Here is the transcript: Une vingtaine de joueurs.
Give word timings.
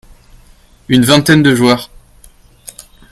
Une 0.89 1.05
vingtaine 1.05 1.43
de 1.43 1.53
joueurs. 1.53 1.91